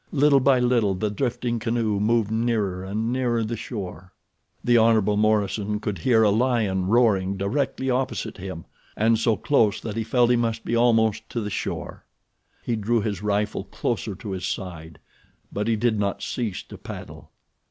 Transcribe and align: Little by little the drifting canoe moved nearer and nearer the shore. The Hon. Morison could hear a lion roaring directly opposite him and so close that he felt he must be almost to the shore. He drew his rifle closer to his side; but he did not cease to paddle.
Little 0.11 0.39
by 0.39 0.57
little 0.57 0.95
the 0.95 1.11
drifting 1.11 1.59
canoe 1.59 1.99
moved 1.99 2.31
nearer 2.31 2.83
and 2.83 3.13
nearer 3.13 3.43
the 3.43 3.55
shore. 3.55 4.13
The 4.63 4.75
Hon. 4.75 4.99
Morison 5.19 5.79
could 5.79 5.99
hear 5.99 6.23
a 6.23 6.31
lion 6.31 6.87
roaring 6.87 7.37
directly 7.37 7.91
opposite 7.91 8.37
him 8.37 8.65
and 8.97 9.19
so 9.19 9.37
close 9.37 9.79
that 9.79 9.95
he 9.95 10.03
felt 10.03 10.31
he 10.31 10.35
must 10.35 10.65
be 10.65 10.75
almost 10.75 11.29
to 11.29 11.39
the 11.39 11.51
shore. 11.51 12.03
He 12.63 12.75
drew 12.75 13.01
his 13.01 13.21
rifle 13.21 13.65
closer 13.65 14.15
to 14.15 14.31
his 14.31 14.47
side; 14.47 14.97
but 15.53 15.67
he 15.67 15.75
did 15.75 15.99
not 15.99 16.23
cease 16.23 16.63
to 16.63 16.79
paddle. 16.79 17.29